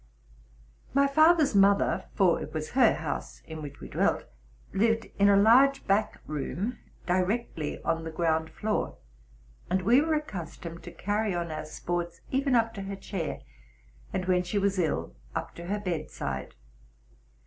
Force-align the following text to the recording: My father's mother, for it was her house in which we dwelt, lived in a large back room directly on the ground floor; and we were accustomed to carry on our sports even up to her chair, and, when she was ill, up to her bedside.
My 0.95 1.05
father's 1.05 1.53
mother, 1.53 2.05
for 2.15 2.41
it 2.41 2.55
was 2.55 2.71
her 2.71 2.95
house 2.95 3.43
in 3.45 3.61
which 3.61 3.79
we 3.79 3.87
dwelt, 3.87 4.23
lived 4.73 5.05
in 5.19 5.29
a 5.29 5.37
large 5.37 5.85
back 5.85 6.19
room 6.25 6.79
directly 7.05 7.79
on 7.83 8.03
the 8.03 8.09
ground 8.09 8.49
floor; 8.49 8.97
and 9.69 9.83
we 9.83 10.01
were 10.01 10.15
accustomed 10.15 10.81
to 10.85 10.91
carry 10.91 11.35
on 11.35 11.51
our 11.51 11.65
sports 11.65 12.21
even 12.31 12.55
up 12.55 12.73
to 12.73 12.81
her 12.81 12.95
chair, 12.95 13.41
and, 14.11 14.25
when 14.25 14.41
she 14.41 14.57
was 14.57 14.79
ill, 14.79 15.13
up 15.35 15.53
to 15.53 15.65
her 15.67 15.79
bedside. 15.79 16.55